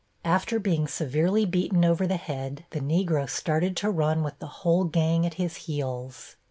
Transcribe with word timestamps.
After 0.25 0.59
being 0.59 0.87
severely 0.87 1.45
beaten 1.45 1.85
over 1.85 2.07
the 2.07 2.17
head, 2.17 2.65
the 2.71 2.79
Negro 2.79 3.29
started 3.29 3.77
to 3.77 3.91
run 3.91 4.23
with 4.23 4.39
the 4.39 4.47
whole 4.65 4.85
gang 4.85 5.27
at 5.27 5.35
his 5.35 5.55
heels. 5.67 6.37